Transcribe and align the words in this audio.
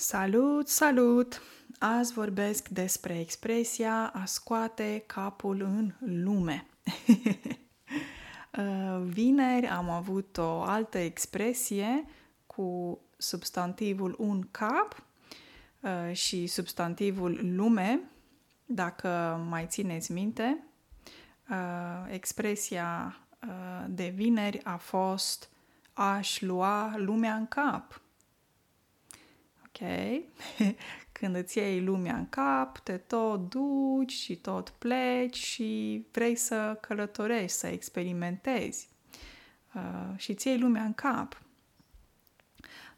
Salut, 0.00 0.68
salut! 0.68 1.42
Azi 1.78 2.12
vorbesc 2.12 2.68
despre 2.68 3.18
expresia 3.18 4.06
a 4.14 4.24
scoate 4.24 5.02
capul 5.06 5.60
în 5.60 5.92
lume. 5.98 6.66
Uh, 8.58 9.02
vineri 9.04 9.66
am 9.66 9.90
avut 9.90 10.36
o 10.36 10.62
altă 10.62 10.98
expresie 10.98 12.04
cu 12.46 13.00
substantivul 13.16 14.14
un 14.18 14.48
cap 14.50 15.02
uh, 15.80 16.14
și 16.14 16.46
substantivul 16.46 17.40
lume. 17.42 18.00
Dacă 18.64 19.08
mai 19.48 19.66
țineți 19.68 20.12
minte, 20.12 20.64
uh, 21.50 22.12
expresia 22.12 23.20
de 23.88 24.12
vineri 24.14 24.64
a 24.64 24.76
fost 24.76 25.50
aș 25.92 26.40
lua 26.40 26.94
lumea 26.96 27.34
în 27.34 27.46
cap 27.46 28.00
Când 31.12 31.36
îți 31.36 31.58
iei 31.58 31.80
lumea 31.80 32.16
în 32.16 32.28
cap, 32.28 32.78
te 32.78 32.96
tot 32.96 33.48
duci 33.48 34.12
și 34.12 34.36
tot 34.36 34.68
pleci 34.68 35.36
și 35.36 36.04
vrei 36.12 36.36
să 36.36 36.78
călătorești, 36.80 37.56
să 37.56 37.66
experimentezi 37.66 38.88
uh, 39.74 40.16
și 40.16 40.30
îți 40.30 40.46
iei 40.46 40.58
lumea 40.58 40.82
în 40.82 40.94
cap. 40.94 41.42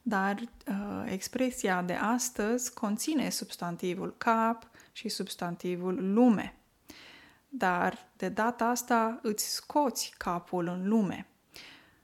Dar 0.02 0.40
uh, 0.40 1.04
expresia 1.06 1.82
de 1.82 1.92
astăzi 1.92 2.74
conține 2.74 3.30
substantivul 3.30 4.14
cap 4.18 4.70
și 4.92 5.08
substantivul 5.08 6.12
lume. 6.12 6.56
Dar 7.48 8.10
de 8.16 8.28
data 8.28 8.64
asta 8.64 9.18
îți 9.22 9.54
scoți 9.54 10.14
capul 10.16 10.66
în 10.66 10.88
lume. 10.88 11.26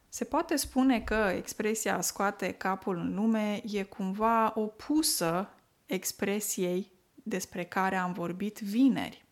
Se 0.08 0.24
poate 0.24 0.56
spune 0.56 1.00
că 1.00 1.32
expresia 1.36 2.00
scoate 2.00 2.52
capul 2.52 2.96
în 2.96 3.14
lume 3.14 3.62
e 3.64 3.82
cumva 3.82 4.52
opusă 4.54 5.50
expresiei 5.86 6.92
despre 7.14 7.64
care 7.64 7.96
am 7.96 8.12
vorbit 8.12 8.58
vineri. 8.58 9.26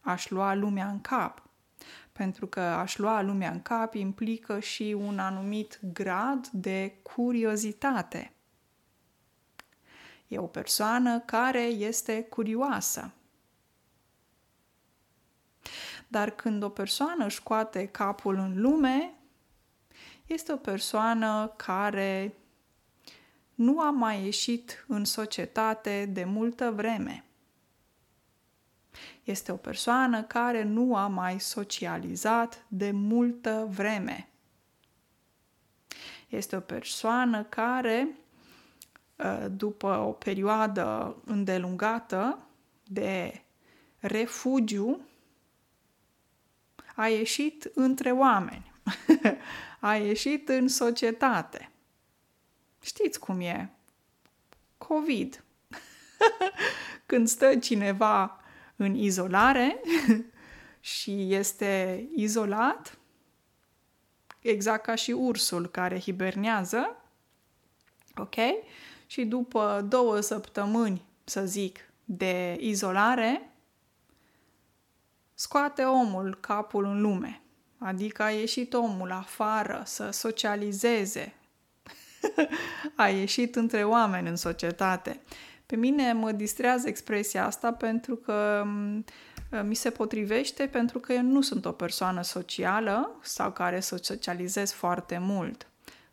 Aș 0.00 0.28
lua 0.28 0.54
lumea 0.54 0.88
în 0.88 1.00
cap. 1.00 1.42
Pentru 2.12 2.46
că 2.46 2.60
aș 2.60 2.96
lua 2.96 3.22
lumea 3.22 3.50
în 3.50 3.62
cap 3.62 3.94
implică 3.94 4.60
și 4.60 4.96
un 4.98 5.18
anumit 5.18 5.80
grad 5.92 6.46
de 6.46 6.98
curiozitate. 7.02 8.32
E 10.28 10.38
o 10.38 10.46
persoană 10.46 11.20
care 11.20 11.62
este 11.62 12.22
curioasă. 12.22 13.12
Dar 16.08 16.30
când 16.30 16.62
o 16.62 16.68
persoană 16.68 17.24
își 17.24 17.36
scoate 17.36 17.86
capul 17.86 18.34
în 18.34 18.60
lume, 18.60 19.14
este 20.32 20.52
o 20.52 20.56
persoană 20.56 21.52
care 21.56 22.34
nu 23.54 23.80
a 23.80 23.90
mai 23.90 24.24
ieșit 24.24 24.84
în 24.88 25.04
societate 25.04 26.06
de 26.06 26.24
multă 26.24 26.70
vreme. 26.70 27.24
Este 29.24 29.52
o 29.52 29.56
persoană 29.56 30.22
care 30.22 30.62
nu 30.62 30.96
a 30.96 31.06
mai 31.06 31.40
socializat 31.40 32.64
de 32.68 32.90
multă 32.90 33.66
vreme. 33.70 34.28
Este 36.28 36.56
o 36.56 36.60
persoană 36.60 37.42
care, 37.42 38.08
ă, 39.18 39.48
după 39.48 39.98
o 39.98 40.12
perioadă 40.12 41.16
îndelungată 41.24 42.38
de 42.84 43.42
refugiu, 43.98 45.00
a 46.94 47.08
ieșit 47.08 47.70
între 47.74 48.10
oameni. 48.10 48.72
a 49.84 49.96
ieșit 49.96 50.48
în 50.48 50.68
societate. 50.68 51.70
Știți 52.80 53.18
cum 53.18 53.40
e? 53.40 53.70
COVID. 54.78 55.44
Când 57.06 57.28
stă 57.28 57.56
cineva 57.56 58.40
în 58.76 58.94
izolare 58.94 59.80
și 60.80 61.34
este 61.34 62.04
izolat, 62.14 62.98
exact 64.40 64.82
ca 64.82 64.94
și 64.94 65.10
ursul 65.10 65.68
care 65.68 66.00
hibernează, 66.00 66.96
ok? 68.16 68.36
Și 69.06 69.24
după 69.24 69.86
două 69.88 70.20
săptămâni, 70.20 71.04
să 71.24 71.44
zic, 71.44 71.90
de 72.04 72.56
izolare, 72.60 73.52
scoate 75.34 75.82
omul 75.82 76.34
capul 76.40 76.84
în 76.84 77.00
lume 77.00 77.41
Adică 77.84 78.22
a 78.22 78.30
ieșit 78.30 78.74
omul 78.74 79.10
afară 79.12 79.82
să 79.84 80.10
socializeze, 80.10 81.34
a 82.96 83.08
ieșit 83.08 83.56
între 83.56 83.84
oameni 83.84 84.28
în 84.28 84.36
societate. 84.36 85.20
Pe 85.66 85.76
mine 85.76 86.12
mă 86.12 86.32
distrează 86.32 86.88
expresia 86.88 87.46
asta 87.46 87.72
pentru 87.72 88.16
că 88.16 88.66
mi 89.62 89.74
se 89.74 89.90
potrivește 89.90 90.66
pentru 90.66 90.98
că 90.98 91.12
eu 91.12 91.22
nu 91.22 91.40
sunt 91.40 91.64
o 91.64 91.72
persoană 91.72 92.22
socială 92.22 93.18
sau 93.22 93.52
care 93.52 93.80
să 93.80 93.96
socializez 94.02 94.72
foarte 94.72 95.18
mult. 95.18 95.66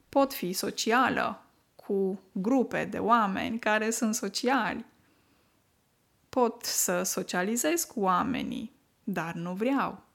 Pot 0.10 0.34
fi 0.34 0.54
socială 0.54 1.44
cu 1.76 2.20
grupe 2.32 2.86
de 2.86 2.98
oameni 2.98 3.60
care 3.60 3.90
sunt 3.90 4.16
sociali. 4.16 4.86
Pot 6.30 6.64
să 6.64 7.04
socializez 7.04 7.84
cu 7.84 8.00
oamenii, 8.00 8.72
dar 9.04 9.34
nu 9.34 9.54
vreau. 9.54 10.09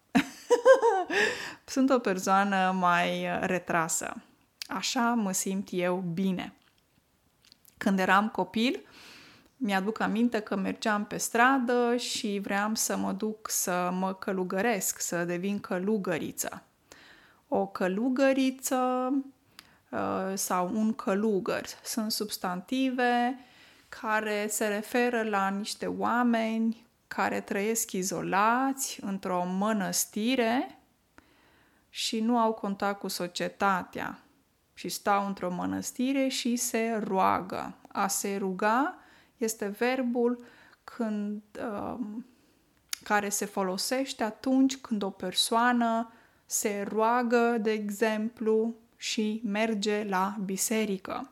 Sunt 1.64 1.90
o 1.90 1.98
persoană 1.98 2.76
mai 2.78 3.24
uh, 3.24 3.38
retrasă. 3.40 4.14
Așa 4.68 5.14
mă 5.14 5.32
simt 5.32 5.68
eu 5.70 5.96
bine. 5.96 6.52
Când 7.76 7.98
eram 7.98 8.28
copil, 8.28 8.80
mi-aduc 9.56 10.00
aminte 10.00 10.40
că 10.40 10.56
mergeam 10.56 11.04
pe 11.04 11.16
stradă 11.16 11.96
și 11.96 12.40
vreau 12.42 12.74
să 12.74 12.96
mă 12.96 13.12
duc 13.12 13.50
să 13.50 13.90
mă 13.92 14.14
călugăresc, 14.14 15.00
să 15.00 15.24
devin 15.24 15.60
călugăriță. 15.60 16.62
O 17.48 17.66
călugăriță 17.66 19.12
uh, 19.90 20.32
sau 20.34 20.70
un 20.74 20.92
călugăr 20.92 21.64
sunt 21.84 22.12
substantive 22.12 23.38
care 23.88 24.46
se 24.50 24.66
referă 24.66 25.22
la 25.22 25.48
niște 25.48 25.86
oameni 25.86 26.86
care 27.06 27.40
trăiesc 27.40 27.92
izolați 27.92 28.98
într-o 29.02 29.44
mănăstire 29.44 30.78
și 31.96 32.20
nu 32.20 32.38
au 32.38 32.52
contact 32.52 32.98
cu 32.98 33.08
societatea 33.08 34.18
și 34.72 34.88
stau 34.88 35.26
într-o 35.26 35.50
mănăstire 35.50 36.28
și 36.28 36.56
se 36.56 37.00
roagă. 37.04 37.74
A 37.88 38.06
se 38.06 38.36
ruga 38.36 38.98
este 39.36 39.66
verbul 39.66 40.44
când, 40.84 41.42
uh, 41.58 41.98
care 43.02 43.28
se 43.28 43.44
folosește 43.44 44.24
atunci 44.24 44.76
când 44.76 45.02
o 45.02 45.10
persoană 45.10 46.12
se 46.46 46.86
roagă, 46.88 47.56
de 47.60 47.70
exemplu, 47.70 48.74
și 48.96 49.40
merge 49.44 50.04
la 50.08 50.36
biserică. 50.44 51.30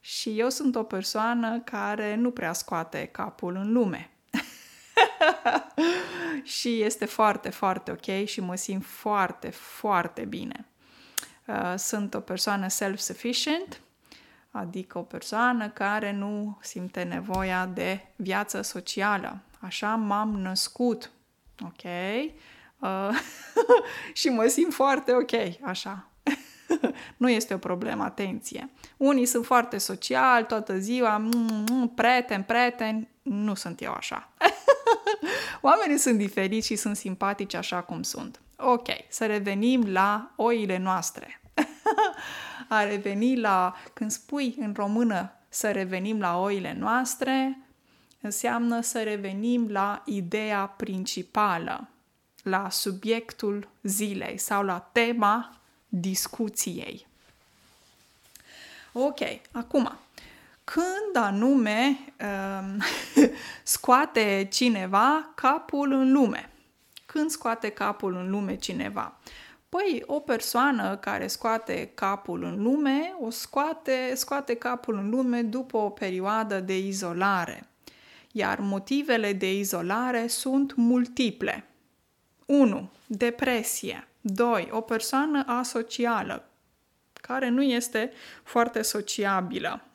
Și 0.00 0.38
eu 0.38 0.48
sunt 0.48 0.76
o 0.76 0.82
persoană 0.82 1.60
care 1.60 2.14
nu 2.14 2.30
prea 2.30 2.52
scoate 2.52 3.08
capul 3.12 3.54
în 3.54 3.72
lume. 3.72 4.10
și 6.44 6.82
este 6.82 7.04
foarte, 7.04 7.50
foarte 7.50 7.90
ok 7.90 8.26
și 8.26 8.40
mă 8.40 8.54
simt 8.54 8.84
foarte, 8.84 9.50
foarte 9.50 10.24
bine. 10.24 10.66
Uh, 11.46 11.74
sunt 11.76 12.14
o 12.14 12.20
persoană 12.20 12.68
self-sufficient, 12.68 13.80
adică 14.50 14.98
o 14.98 15.02
persoană 15.02 15.68
care 15.68 16.12
nu 16.12 16.58
simte 16.60 17.02
nevoia 17.02 17.66
de 17.66 18.00
viață 18.16 18.62
socială. 18.62 19.38
Așa 19.60 19.94
m-am 19.94 20.40
născut, 20.40 21.10
ok? 21.64 21.82
Uh, 22.78 23.18
și 24.12 24.28
mă 24.28 24.46
simt 24.46 24.72
foarte 24.72 25.12
ok, 25.12 25.32
așa. 25.62 26.08
nu 27.16 27.28
este 27.28 27.54
o 27.54 27.58
problemă, 27.58 28.04
atenție. 28.04 28.70
Unii 28.96 29.26
sunt 29.26 29.44
foarte 29.44 29.78
sociali 29.78 30.46
toată 30.46 30.78
ziua, 30.78 31.16
mm, 31.16 31.64
mm, 31.70 31.88
prieten, 31.88 32.42
prieten, 32.42 33.08
nu 33.22 33.54
sunt 33.54 33.82
eu 33.82 33.92
așa. 33.92 34.28
Oamenii 35.66 35.98
sunt 35.98 36.18
diferiți 36.18 36.66
și 36.66 36.76
sunt 36.76 36.96
simpatici 36.96 37.54
așa 37.54 37.80
cum 37.80 38.02
sunt. 38.02 38.40
Ok, 38.56 38.88
să 39.08 39.26
revenim 39.26 39.92
la 39.92 40.32
oile 40.36 40.78
noastre. 40.78 41.40
A 42.68 42.82
reveni 42.82 43.40
la, 43.40 43.74
când 43.92 44.10
spui 44.10 44.54
în 44.58 44.72
română 44.76 45.32
să 45.48 45.70
revenim 45.70 46.20
la 46.20 46.40
oile 46.40 46.76
noastre, 46.78 47.58
înseamnă 48.20 48.80
să 48.80 49.02
revenim 49.02 49.68
la 49.70 50.02
ideea 50.04 50.66
principală, 50.66 51.88
la 52.42 52.70
subiectul 52.70 53.68
zilei 53.82 54.38
sau 54.38 54.62
la 54.62 54.78
tema 54.92 55.56
discuției. 55.88 57.06
Ok, 58.92 59.20
acum, 59.52 59.98
când 60.64 61.24
anume 61.24 61.98
um, 62.20 62.82
scoate 63.62 64.48
cineva 64.52 65.32
capul 65.34 65.92
în 65.92 66.12
lume. 66.12 66.50
Când 67.06 67.30
scoate 67.30 67.68
capul 67.68 68.14
în 68.14 68.30
lume 68.30 68.56
cineva? 68.56 69.18
Păi, 69.68 70.02
o 70.06 70.20
persoană 70.20 70.96
care 70.96 71.26
scoate 71.26 71.90
capul 71.94 72.42
în 72.42 72.62
lume, 72.62 73.14
o 73.20 73.30
scoate, 73.30 74.12
scoate 74.14 74.54
capul 74.54 74.94
în 74.96 75.10
lume 75.10 75.42
după 75.42 75.76
o 75.76 75.90
perioadă 75.90 76.60
de 76.60 76.78
izolare. 76.78 77.68
Iar 78.32 78.58
motivele 78.58 79.32
de 79.32 79.58
izolare 79.58 80.26
sunt 80.26 80.74
multiple. 80.74 81.68
1. 82.46 82.90
Depresie. 83.06 84.08
2. 84.20 84.68
O 84.70 84.80
persoană 84.80 85.44
asocială, 85.46 86.48
care 87.12 87.48
nu 87.48 87.62
este 87.62 88.12
foarte 88.42 88.82
sociabilă. 88.82 89.93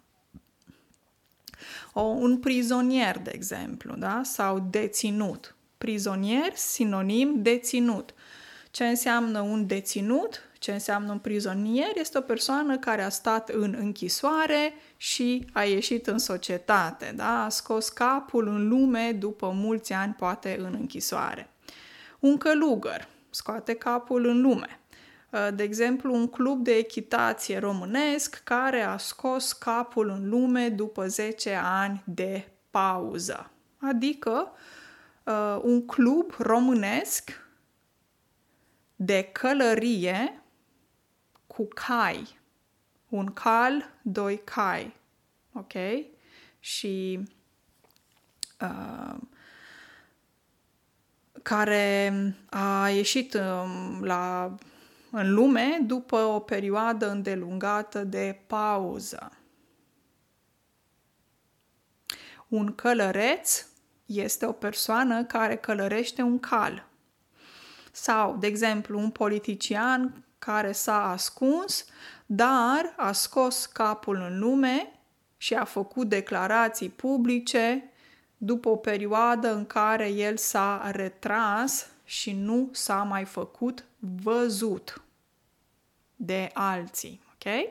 O, 1.93 2.01
un 2.01 2.37
prizonier, 2.37 3.19
de 3.19 3.31
exemplu, 3.33 3.95
da? 3.95 4.21
sau 4.23 4.67
deținut. 4.69 5.55
Prizonier, 5.77 6.55
sinonim 6.55 7.41
deținut. 7.41 8.13
Ce 8.71 8.85
înseamnă 8.85 9.39
un 9.39 9.67
deținut? 9.67 10.41
Ce 10.59 10.71
înseamnă 10.71 11.11
un 11.11 11.19
prizonier? 11.19 11.91
Este 11.95 12.17
o 12.17 12.21
persoană 12.21 12.77
care 12.77 13.01
a 13.01 13.09
stat 13.09 13.49
în 13.49 13.75
închisoare 13.79 14.73
și 14.97 15.45
a 15.53 15.63
ieșit 15.63 16.07
în 16.07 16.17
societate, 16.17 17.13
da? 17.15 17.43
a 17.43 17.49
scos 17.49 17.89
capul 17.89 18.47
în 18.47 18.67
lume 18.67 19.11
după 19.11 19.51
mulți 19.55 19.93
ani, 19.93 20.13
poate 20.13 20.57
în 20.59 20.75
închisoare. 20.79 21.49
Un 22.19 22.37
călugăr 22.37 23.07
scoate 23.29 23.73
capul 23.73 24.25
în 24.25 24.41
lume. 24.41 24.78
De 25.53 25.63
exemplu, 25.63 26.13
un 26.13 26.27
club 26.27 26.63
de 26.63 26.75
echitație 26.75 27.57
românesc 27.57 28.41
care 28.43 28.81
a 28.81 28.97
scos 28.97 29.53
capul 29.53 30.09
în 30.09 30.29
lume 30.29 30.69
după 30.69 31.07
10 31.07 31.53
ani 31.63 32.03
de 32.05 32.51
pauză. 32.69 33.51
Adică 33.77 34.51
un 35.61 35.85
club 35.85 36.33
românesc 36.37 37.47
de 38.95 39.23
călărie 39.31 40.43
cu 41.47 41.67
cai. 41.67 42.37
Un 43.09 43.33
cal, 43.33 43.89
doi 44.01 44.41
cai. 44.43 44.95
Ok? 45.53 45.73
Și 46.59 47.19
uh, 48.61 49.15
care 51.41 52.13
a 52.49 52.89
ieșit 52.89 53.33
um, 53.33 54.03
la, 54.03 54.55
în 55.11 55.33
lume 55.33 55.79
după 55.81 56.17
o 56.17 56.39
perioadă 56.39 57.09
îndelungată 57.09 58.03
de 58.03 58.41
pauză. 58.47 59.31
Un 62.47 62.75
călăreț 62.75 63.65
este 64.05 64.45
o 64.45 64.51
persoană 64.51 65.23
care 65.23 65.55
călărește 65.55 66.21
un 66.21 66.39
cal. 66.39 66.87
Sau, 67.91 68.37
de 68.37 68.47
exemplu, 68.47 68.99
un 68.99 69.09
politician 69.09 70.23
care 70.39 70.71
s-a 70.71 71.11
ascuns, 71.11 71.85
dar 72.25 72.93
a 72.97 73.11
scos 73.11 73.65
capul 73.65 74.15
în 74.15 74.39
lume 74.39 74.99
și 75.37 75.53
a 75.53 75.63
făcut 75.63 76.09
declarații 76.09 76.89
publice 76.89 77.91
după 78.37 78.69
o 78.69 78.75
perioadă 78.75 79.53
în 79.53 79.65
care 79.65 80.07
el 80.07 80.37
s-a 80.37 80.91
retras 80.91 81.87
și 82.09 82.31
nu 82.31 82.69
s-a 82.71 83.03
mai 83.03 83.25
făcut 83.25 83.85
văzut 83.99 85.01
de 86.15 86.49
alții. 86.53 87.21
Ok? 87.33 87.69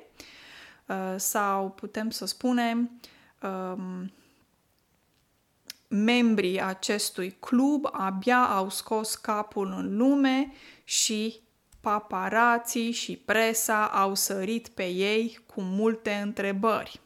Uh, 0.87 1.14
sau 1.17 1.70
putem 1.70 2.11
să 2.11 2.26
spunem 2.26 3.00
um, 3.43 4.12
membrii 5.88 6.61
acestui 6.61 7.31
club 7.31 7.88
abia 7.93 8.44
au 8.44 8.70
scos 8.70 9.14
capul 9.14 9.73
în 9.73 9.96
lume 9.96 10.52
și 10.85 11.40
paparații 11.81 12.90
și 12.90 13.17
presa 13.17 13.87
au 13.87 14.14
sărit 14.14 14.69
pe 14.69 14.87
ei 14.87 15.38
cu 15.46 15.61
multe 15.61 16.14
întrebări. 16.14 17.00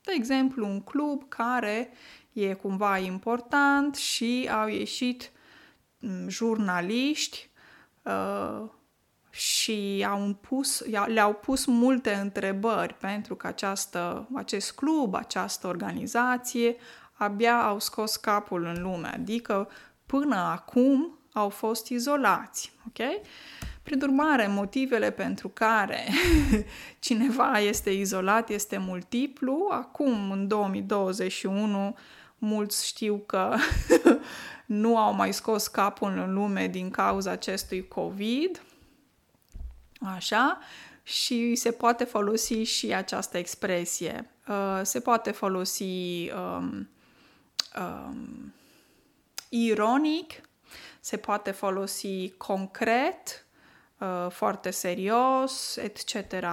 De 0.00 0.12
exemplu, 0.14 0.66
un 0.66 0.80
club 0.80 1.28
care 1.28 1.90
e 2.32 2.54
cumva 2.54 2.98
important 2.98 3.94
și 3.94 4.48
au 4.52 4.68
ieșit 4.68 5.22
mm, 5.22 5.33
jurnaliști 6.28 7.50
uh, 8.02 8.70
și 9.30 10.06
au 10.08 10.38
pus, 10.40 10.84
le-au 11.06 11.32
pus 11.32 11.64
multe 11.64 12.12
întrebări 12.12 12.94
pentru 12.94 13.34
că 13.34 13.46
această, 13.46 14.28
acest 14.34 14.72
club, 14.72 15.14
această 15.14 15.66
organizație 15.66 16.76
abia 17.12 17.62
au 17.62 17.78
scos 17.78 18.16
capul 18.16 18.64
în 18.64 18.82
lume, 18.82 19.08
adică 19.14 19.68
până 20.06 20.36
acum 20.36 21.18
au 21.32 21.48
fost 21.48 21.88
izolați. 21.88 22.72
Ok? 22.86 23.06
Prin 23.82 24.02
urmare, 24.02 24.46
motivele 24.46 25.10
pentru 25.10 25.48
care 25.48 26.08
cineva 26.98 27.58
este 27.58 27.90
izolat 27.90 28.48
este 28.48 28.76
multiplu. 28.78 29.68
Acum, 29.70 30.30
în 30.30 30.48
2021, 30.48 31.96
mulți 32.44 32.86
știu 32.86 33.22
că 33.26 33.56
nu 34.66 34.98
au 34.98 35.12
mai 35.12 35.32
scos 35.32 35.66
capul 35.66 36.08
în 36.08 36.32
lume 36.32 36.66
din 36.66 36.90
cauza 36.90 37.30
acestui 37.30 37.88
COVID. 37.88 38.62
Așa, 40.00 40.58
și 41.02 41.54
se 41.54 41.70
poate 41.70 42.04
folosi 42.04 42.62
și 42.62 42.94
această 42.94 43.38
expresie. 43.38 44.30
Uh, 44.48 44.80
se 44.82 45.00
poate 45.00 45.30
folosi 45.30 46.30
um, 46.30 46.88
um, 47.78 48.54
ironic, 49.48 50.32
se 51.00 51.16
poate 51.16 51.50
folosi 51.50 52.30
concret, 52.30 53.16
uh, 53.26 53.43
foarte 54.28 54.70
serios, 54.70 55.76
etc. 55.76 56.12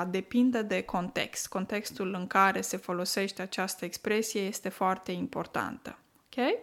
Depinde 0.09 0.61
de 0.61 0.81
context. 0.81 1.47
Contextul 1.47 2.15
în 2.19 2.27
care 2.27 2.61
se 2.61 2.77
folosește 2.77 3.41
această 3.41 3.85
expresie 3.85 4.41
este 4.41 4.69
foarte 4.69 5.11
importantă. 5.11 5.97
Okay? 6.25 6.57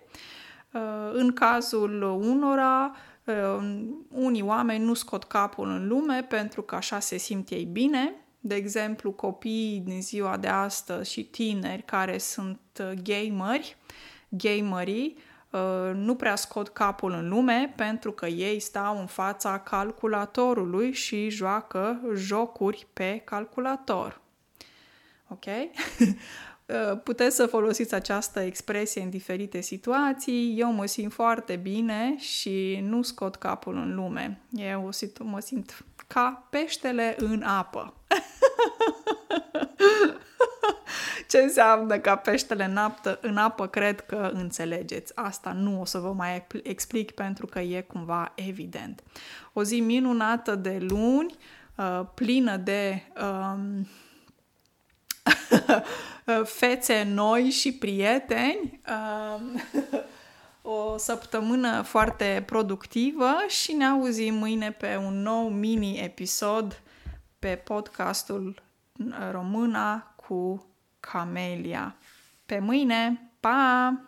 Uh, 0.72 1.10
în 1.12 1.32
cazul 1.32 2.02
unora, 2.02 2.96
uh, 3.24 3.78
unii 4.08 4.42
oameni 4.42 4.84
nu 4.84 4.94
scot 4.94 5.24
capul 5.24 5.68
în 5.68 5.88
lume 5.88 6.22
pentru 6.28 6.62
că 6.62 6.74
așa 6.74 6.98
se 6.98 7.16
simt 7.16 7.48
ei 7.48 7.64
bine. 7.64 8.14
De 8.40 8.54
exemplu, 8.54 9.12
copiii 9.12 9.80
din 9.80 10.02
ziua 10.02 10.36
de 10.36 10.48
astăzi 10.48 11.12
și 11.12 11.24
tineri 11.24 11.82
care 11.82 12.18
sunt 12.18 12.60
gameri, 13.02 13.76
gamerii 14.28 15.16
uh, 15.16 15.22
nu 15.94 16.14
prea 16.14 16.36
scot 16.36 16.68
capul 16.68 17.12
în 17.12 17.28
lume 17.28 17.72
pentru 17.76 18.12
că 18.12 18.26
ei 18.26 18.60
stau 18.60 18.98
în 18.98 19.06
fața 19.06 19.58
calculatorului 19.58 20.92
și 20.92 21.30
joacă 21.30 22.00
jocuri 22.14 22.86
pe 22.92 23.22
calculator. 23.24 24.20
Ok? 25.28 25.44
Uh, 26.68 27.00
puteți 27.02 27.36
să 27.36 27.46
folosiți 27.46 27.94
această 27.94 28.40
expresie 28.40 29.02
în 29.02 29.10
diferite 29.10 29.60
situații. 29.60 30.54
Eu 30.58 30.72
mă 30.72 30.86
simt 30.86 31.12
foarte 31.12 31.56
bine 31.56 32.16
și 32.18 32.78
nu 32.82 33.02
scot 33.02 33.36
capul 33.36 33.76
în 33.76 33.94
lume. 33.94 34.40
Eu 34.50 34.90
mă 35.18 35.40
simt 35.40 35.84
ca 36.06 36.46
peștele 36.50 37.14
în 37.18 37.42
apă. 37.42 37.94
Ce 41.28 41.38
înseamnă 41.38 41.98
ca 41.98 42.16
peștele 42.16 42.64
în 42.64 42.76
apă, 42.76 43.18
în 43.22 43.36
apă, 43.36 43.66
cred 43.66 44.00
că 44.00 44.30
înțelegeți. 44.34 45.16
Asta 45.16 45.52
nu 45.52 45.80
o 45.80 45.84
să 45.84 45.98
vă 45.98 46.12
mai 46.12 46.46
explic 46.62 47.10
pentru 47.10 47.46
că 47.46 47.58
e 47.58 47.80
cumva 47.80 48.32
evident. 48.34 49.02
O 49.52 49.62
zi 49.62 49.80
minunată 49.80 50.54
de 50.54 50.78
luni, 50.80 51.36
uh, 51.76 52.00
plină 52.14 52.56
de 52.56 53.02
um, 53.22 53.88
fețe 56.60 57.02
noi 57.02 57.50
și 57.50 57.72
prieteni. 57.72 58.80
Um, 58.88 59.60
o 60.72 60.96
săptămână 60.96 61.82
foarte 61.82 62.42
productivă 62.46 63.34
și 63.48 63.72
ne 63.72 63.84
auzim 63.84 64.34
mâine 64.34 64.72
pe 64.72 64.96
un 64.96 65.22
nou 65.22 65.48
mini-episod 65.48 66.82
pe 67.38 67.62
podcastul 67.64 68.62
Româna 69.30 70.14
cu 70.16 70.68
Camelia. 71.00 71.96
Pe 72.46 72.58
mâine! 72.58 73.32
Pa! 73.40 74.07